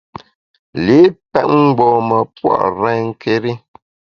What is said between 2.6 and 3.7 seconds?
renké́ri.